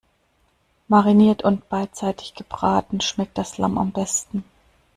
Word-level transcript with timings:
Mariniert 0.87 1.43
und 1.43 1.69
beidseitig 1.69 2.33
gebraten 2.33 3.01
schmeckt 3.01 3.37
das 3.37 3.59
Lamm 3.59 3.77
am 3.77 3.91
besten. 3.91 4.43